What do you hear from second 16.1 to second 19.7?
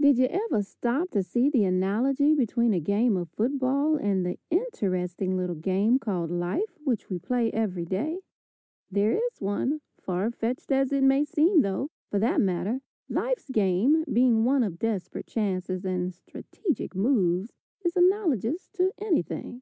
strategic moves, is analogous to anything.